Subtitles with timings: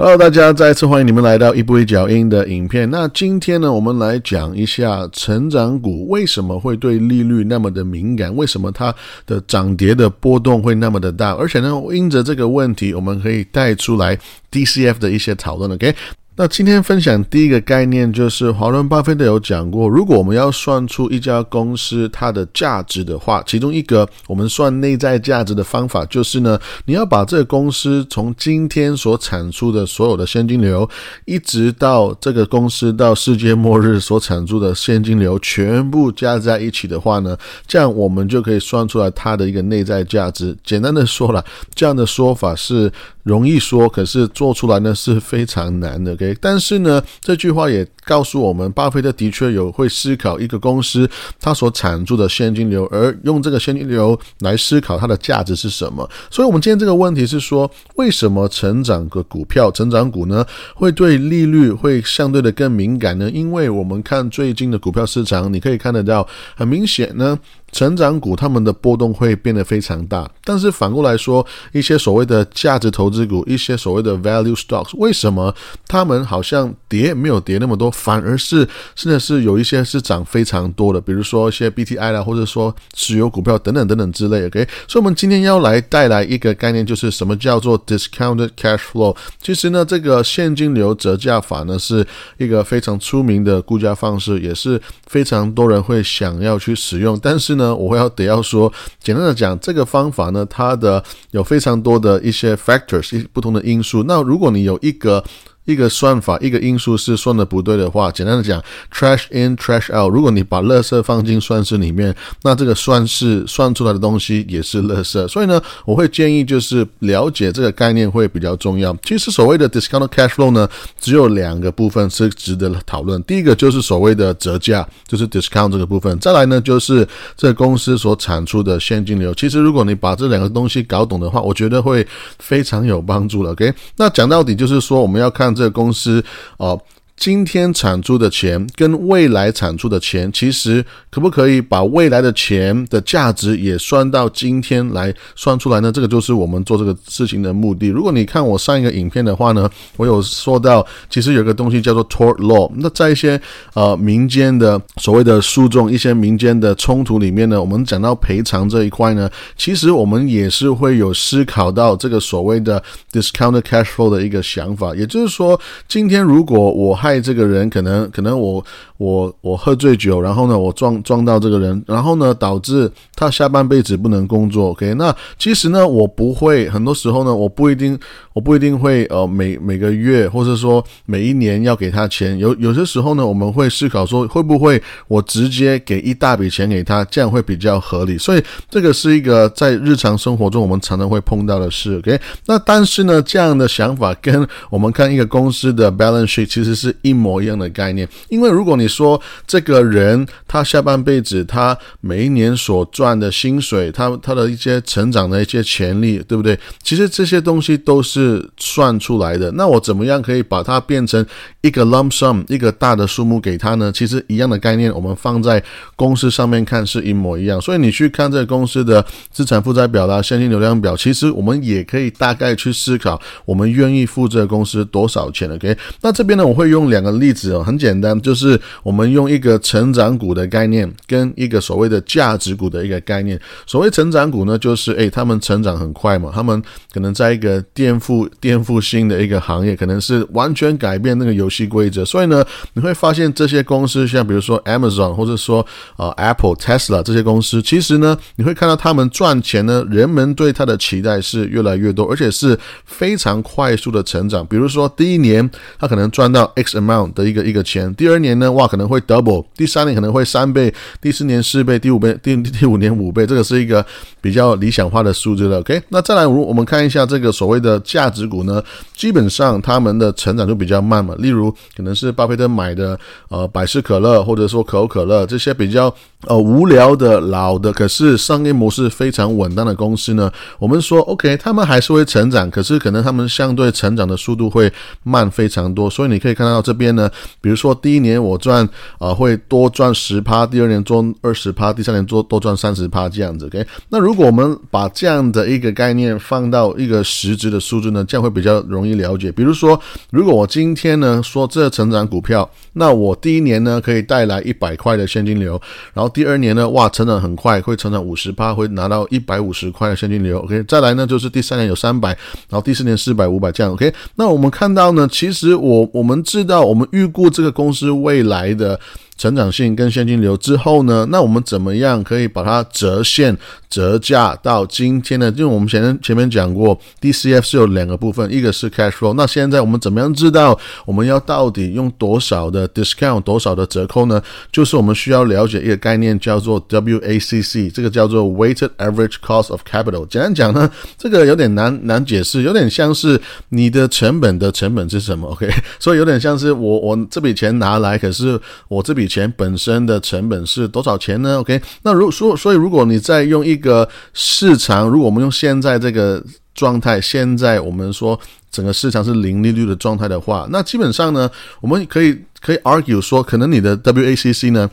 [0.00, 2.88] Hello，大家再次欢迎你们来到一步一脚印的影片。
[2.88, 8.94] 那今天呢，我们来讲一下成长股为什么会对利率那么的敏感，为什么它
[9.26, 14.16] 的涨跌的波动会那么的大，而且呢，因着这个问题，我们可以带出来
[14.52, 15.68] DCF 的一些讨论。
[15.72, 15.92] OK。
[16.40, 30.88] 那今天分享第一个概念就是华伦巴菲特有讲过，如果我们要算出一家公司它的价值的话，其中一个我们算内在价值的方法就是呢，你要把这个公司从今天所产出的所有的现金流，
[31.24, 37.36] 一直到这个公司到世界末日所产出的现金流全部加在一起的话呢，
[37.66, 40.56] 这样我们就可以算出来它的一个内在价值。
[40.62, 42.92] 简单的说了，这样的说法是。
[43.24, 46.16] 容易说，可是做出来呢是非常难的。
[46.40, 51.08] 但是呢，这句话也告诉我们，巴菲特的确有会思考一个公司
[51.40, 56.08] 它所产出的现金流，而用这个现金流来思考它的价值是什么。
[56.30, 63.30] 所以，我们今天这个问题是说，为什么成长的股票、成长股呢，会对利率会相对的更敏感呢？
[63.30, 66.26] 因为我们看最近的股票市场，你可以看得到，
[66.56, 67.38] 很明显呢。
[67.70, 75.54] 成长股它们的波动会变得非常大，但是反过来说，一些所谓的价值投资股，一些所谓的 value stocks，为什么
[75.86, 84.46] 它们好像跌没有跌那么多，反而是甚至是有一些是涨非常多的，比如说一些 BTI 啦，或者说石油股票等等等等之类。
[84.46, 89.14] OK，所以我们今天要来带来一个概念，就是什么叫做 discounted cash flow。
[89.42, 92.06] 其实呢，这个现金流折价法呢，是
[92.38, 97.57] 一个非常出名的估价方式，也是非常多人会想要去使用，但是。
[97.58, 104.02] 那，我要得要说，简单的讲，这个方法呢，它的有非常多的一些 factors，一不同的因素。
[104.04, 105.22] 那如果你有一个
[105.68, 108.58] 一个算法，一个因素是算的不对的话，简单的讲
[108.90, 110.10] ，trash in trash out。
[110.10, 115.28] 如果你把垃圾放进算式里面，那这个算式算出来的东西也是垃圾。
[115.28, 118.96] 所以呢，我会建议就是了解这个概念会比较重要。
[119.02, 120.66] 其实所谓的 discount cash flow 呢，
[120.98, 123.22] 只有两个部分是值得讨论。
[123.24, 126.18] 第一个就是所谓的折价，就是 discount 这个部分。
[126.18, 129.34] 再来呢，就是这公司所产出的现金流。
[129.34, 132.06] 其实如果你把这两个东西搞懂的话，我觉得会
[132.38, 133.50] 非常有帮助了。
[133.50, 135.54] OK，那讲到底就是说我们要看。
[135.58, 136.24] 这公司
[136.56, 136.80] 哦。
[137.18, 145.90] 今天产出的钱跟未来产出的钱，其实可不可以把未来的钱的价值也算到今天来算出来呢？
[145.90, 147.88] 这个就是我们做这个事情的目的。
[147.88, 152.70] 如果你看我上一个影片的话呢，我有说到，其实有个东西叫做 tort law。
[152.76, 153.40] 那在一些
[153.74, 162.80] 呃民间的所谓的诉讼、一些民间的冲突里面呢，我们讲到赔偿这一块呢，其实我们也是会有思考到这个所谓的
[163.10, 164.94] discounted cash flow 的一个想法。
[164.94, 168.62] 也就是说，今天如果我还爱这个人可能可能我
[168.98, 174.68] 我我喝醉酒，然后呢我撞撞到这个人，然后呢导致他下半辈子不能工作。
[174.68, 177.98] OK，那其实呢我不会，很多时候呢我不一定
[178.34, 182.36] 我不一定会呃每每个月或者说每一年要给他钱。
[182.38, 188.18] 有有些时候呢我们会思考说会不会我直接给一大笔钱给他，这样会比较合理。
[188.18, 191.96] 所以这个是一个在日常生活中我们常常会碰到的事。
[191.98, 196.94] OK，那但是呢这样的想法跟我们看一个公司的 balance sheet 其实是。
[197.02, 206.58] 一模一样的概念，因为如果你说这个人他下半辈子他每一年所赚的薪水，他他的一些成长的一些潜力，对不对？
[206.82, 209.52] 其实这些东西都是算出来的。
[209.52, 211.24] 那我怎么样可以把它变成
[211.60, 213.92] 一个 lump sum 一个大的数目给他呢？
[213.92, 215.62] 其实一样的概念，我们放在
[215.94, 217.60] 公司上面看是一模一样。
[217.60, 225.76] 所以你去看这个公司的资产负债表啦、现金流量表，其实我们也可以大概去思考，我们愿意付这个公司多少钱？OK？
[226.00, 226.88] 那这边呢，我会用。
[226.88, 233.38] 两个例子哦，很简单，就是我们用一个成长股的概念，跟一个所谓的价值股的一个概念。
[233.66, 236.62] 所谓成长股呢，就是诶，他们成长很快嘛，他们
[236.92, 242.04] 可能在一个颠覆颠覆性的一个行业，可能是完全改变那个游戏规则。
[242.04, 245.64] 所以呢，你会发现这些公司，像比如说 Amazon 或者说
[245.96, 254.46] 啊 Apple、Tesla 这些公司，其实呢，你会看到他们赚钱呢，人们对它的期待是越来越多，而且是非常快速的成长。
[254.46, 256.78] 比如说第一年，他可能赚到 X。
[256.78, 263.84] amount 的一个一个钱，第二年呢，哇，可能会 double，第三年可能会三倍，第四年四倍，第五倍，第第五年五倍，这个是一个
[264.20, 265.58] 比较理想化的数字了。
[265.58, 268.62] OK，那再来，如我们看一下这个所谓的价值股呢，
[268.94, 271.14] 基本上他们的成长就比较慢嘛。
[271.18, 272.96] 例如，可能是巴菲特买的
[273.30, 275.92] 呃百事可乐，或者说可口可乐这些比较
[276.26, 280.30] 呃无聊的老的，可是商业模式非常稳当的公司呢，
[280.60, 284.72] 我们说 OK，他们还是会成长，可是可能他们相对成长的速度会
[285.02, 285.90] 慢非常多。
[285.90, 286.62] 所以你可以看到。
[286.68, 287.08] 这边呢，
[287.40, 288.57] 比如说第一年我赚
[288.98, 293.46] 啊会多赚十趴，第二年做二十趴，第三年做多赚三十趴这样子。
[293.46, 299.30] OK，那如果我们把这样的一个概念放到一个实质的数字呢，这样会比较容易了解。
[299.32, 299.78] 比如说，
[300.10, 305.60] 如果我今天呢说这成长股票，那我第一年呢可以带来一百块的现金流，
[305.92, 310.38] 然后第二年呢哇成长很快，会成长五十趴，会拿到一百五十块的现金流。
[310.40, 312.08] OK，再来呢就是第三年有三百，
[312.48, 313.72] 然后第四年四百、五百这样。
[313.72, 318.78] OK，那我们看到呢，其实我我们知道，我们预估这个公司未来的。
[319.18, 323.36] 成长性跟现金流之后呢，那我们怎么样可以把它折现
[323.68, 325.32] 折价到今天呢？
[325.36, 329.12] 因为我们前前面讲过，DCF 是有两个部分，一个是 cash flow。
[329.14, 334.22] 那现在我们怎么样知道我们要到底用多少的 discount 多少的折扣呢？
[334.50, 340.06] 就是我们需要了解一个概念叫做 WACC，这个叫做 weighted average cost of capital。
[340.06, 343.20] 简单讲呢，这个有点难难解释，有点像是
[343.50, 345.48] 你的成本的成本是什么？OK，
[345.78, 356.24] 所以有点像是我我这笔钱拿来，可是我这笔钱本身的成本是多少钱呢？OK，那如说，所以如果你再用一个市场，如果我们用现在这个
[356.54, 358.18] 状态，现在我们说
[358.50, 364.70] 整个市场是零利率的状态的话，那基本上呢，我们可以可以 argue 说，可能你的 WACC 呢。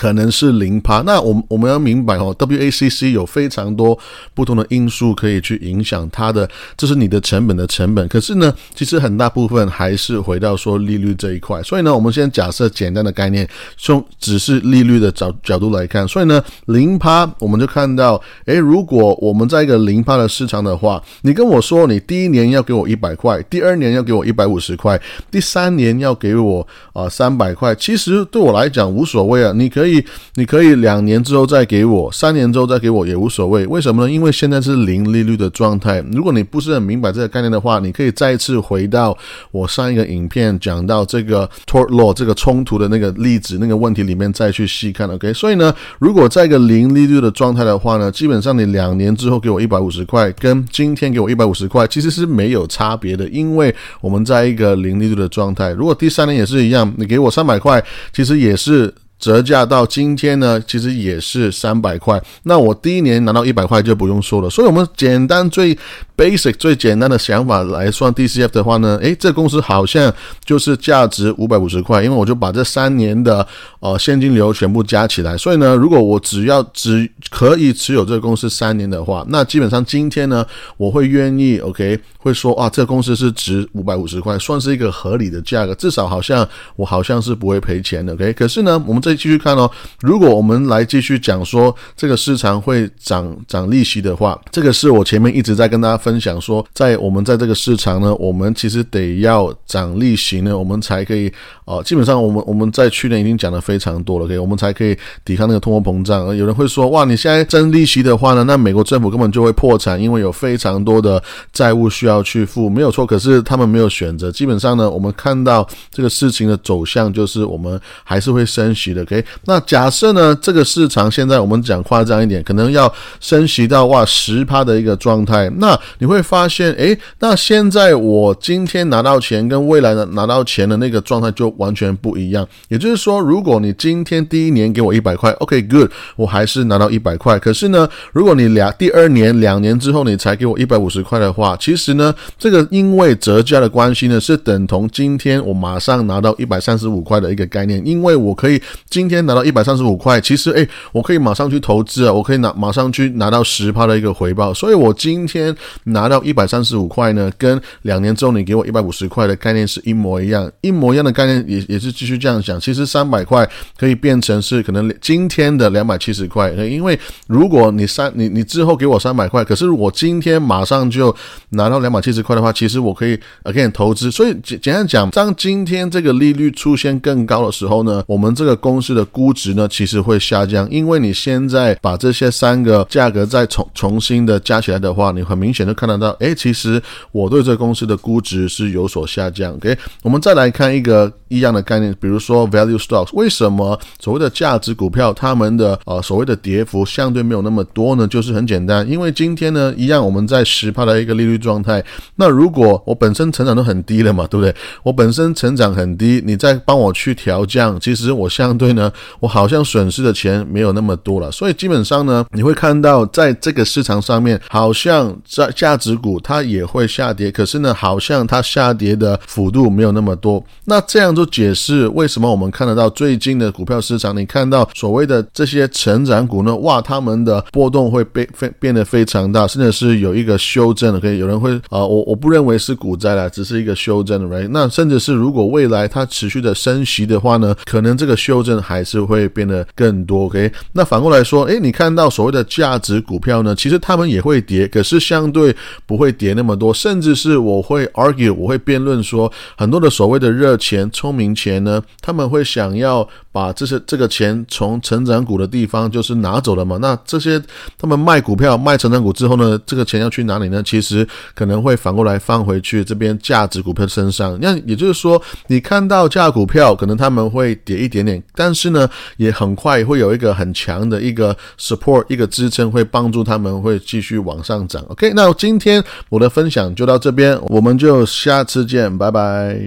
[0.00, 3.98] 可能是零趴，那我们我们要明白哦，WACC 有非常多
[4.32, 8.08] 不同的因素可以去影响它的，这是你的成本的成本。
[8.08, 11.62] 可是呢，其实很大部分还是回到说利率这一块。
[11.62, 16.08] 所以呢，我们先假设简单的概念，从只是利率的角角度来看。
[16.08, 24.98] 所以呢，零趴我们就看到，诶，如果我们在一个零趴的市场的话，你跟我说你第一年要给我一百块，第二年要给我一百五十块，
[25.30, 29.89] 第三年要给我啊三百块，其实对我来讲无所谓啊，你可以。
[30.34, 33.66] 你可以两年之后再给我，三年之后再给我也无所谓。
[33.66, 34.10] 为什么呢？
[34.10, 36.04] 因为现在是零利率的状态。
[36.12, 39.16] 如果你不是很明白这个概念的话，你可以再次回到
[39.50, 45.08] 我上一个影片讲到这个 tort law 这个冲突的那个例子那个问题里面再去细看。
[45.08, 55.70] OK，所以呢，如果在一个零利率的状态的话呢，基本上你两年之后给我一百五十块，跟今天给我一百五十块其实是没有差别的，因为我们在一个零利率的状态。
[55.70, 57.82] 如果第三年也是一样，你给我三百块，
[58.12, 58.92] 其实也是。
[59.20, 62.20] 折价到今天呢，其实也是三百块。
[62.44, 64.48] 那我第一年拿到一百块就不用说了。
[64.50, 65.76] 所以，我们简单最
[66.16, 70.12] basic 最简单的想法来算 DCF 的话呢，诶，这公司好像
[70.44, 73.46] 就是价值五百五十块，因为我就把这三年的
[73.80, 75.36] 呃现金流全部加起来。
[75.36, 80.44] 所以呢，如果我只要只可以持有这个公司三年的话，那基本上今天呢，
[80.78, 86.46] 我会愿意 OK 会说啊，这个公司是值五百五十块，算是一个合理的价格，至少好像
[86.76, 88.14] 我好像是不会赔钱的。
[88.14, 89.70] OK，可是呢，我们这继续看哦。
[90.00, 101.32] 如果我们来继续讲说这个市场会涨涨利息的话，这个是我前面一直在跟大家分享说，在我们在这个市场呢，我们其实得要涨利息呢，我们才可以
[101.64, 101.82] 哦。
[101.84, 106.36] 基本上我们我们在去年已经讲的非常多了，OK，我们才可以抵抗那个通货膨胀。
[106.36, 111.22] 有人会说，哇，你现在增利息的话呢，那美国政府根本就会破产，因为有非常多的
[111.52, 113.06] 债务需要去付，没有错。
[113.06, 114.30] 可是他们没有选择。
[114.30, 118.99] 基本上呢，我们看到这个事情的走向就是我们还是会升息的。
[119.02, 132.46] OK，那假设呢，这个市场现在我们讲夸张一点，可能要升息到哇十趴的一个状态，那你会发现，诶，那现在我今天拿到钱跟未来的拿到钱的那个状态就完全不一样。
[132.68, 137.38] 也就是说，如果你今天第一年给我一百块，OK，good，我还是拿到一百块。
[137.38, 148.60] 可是呢，如果你两第二年两年之后你才给我一百五十块的话，其实呢，这个因为折价的关系呢，是等同今天我马上拿到一百三十五块的一个概念，因为我可以。
[148.90, 155.54] 今天拿到一百三十五块，其实诶，我可以马上去投资啊，我可以拿马上去拿到十趴的一个回报，所以我今天
[155.84, 171.14] 拿到一百三十五块呢，跟两年之后你给我一百五十块的概念是一模一样，一模一样的概念也也是继续这样讲，其实三百块可以变成是可能今天的两百七十块，因为如果你三你你之后给我三百块，可是我今天马上就
[171.50, 186.82] 拿到两百七十块的话，其实我可以 again 投资，所以简简单讲，当今天这个利率出现更高的时候呢，我们这个公公司的估值呢，其实会下降，因为你现在把这些三个价格再重重新的加起来的话，你很明显就看得到，哎，其实
[187.12, 189.52] 我对这公司的估值是有所下降。
[189.56, 198.08] OK，我们再来看一个一样的概念，比如说 value stocks，为什么所谓的价值股票，他们的呃所谓的跌幅相对没有那么多呢？
[198.08, 201.84] 就是很简单，因为今天呢，一样我们在十帕的一个利率状态，
[202.16, 204.54] 那如果我本身成长都很低了嘛，对不对？
[204.82, 211.30] 我本身成长很低，你再帮我去调降，其实我相对呢，我好像损失的钱没有那么多了。
[211.30, 220.42] 所以基本上呢，你会看到在这个市场上面，好像在价值股它也会下跌，可是呢，好像它下跌的幅度没有那么多。
[220.64, 231.00] 那这样就解释为什么我们看得到最近的股票市场，你看到所谓的这些成长股呢，哇，他们的波动会变变得非常大，甚至是有一个修正的。
[231.00, 234.46] 可以有人会啊，我我不认为是股灾了，只是一个修正，right？
[234.50, 240.24] 那甚至是如果未来它持续的升息的话呢，可能这个修正还是会变得更多。
[240.24, 245.54] OK，那反过来说，诶，你看到所谓的价值股票呢，其实他们也会跌，可是相对
[245.86, 256.78] 不会跌那么多，甚至是我会 argue，我会辩论说，很多的所谓的热钱、聪明钱呢，他们会想要把这些这个钱从成长股的地方就是拿走了嘛？
[256.78, 257.40] 那这些
[257.78, 260.62] 他们卖股票、卖成长股之后呢，这个钱要去哪里呢？
[260.62, 264.36] 其实可能会反过来放回去这边价值股票身上。
[264.40, 274.84] 那也就是说，你看到价股票可能他们会跌一点点，但是呢，也很快会有一个很强的一个 support，一个支撑，会帮助他们会继续往上涨。
[274.88, 279.60] OK，那今天我的分享就到这边，我们就下次见，拜拜。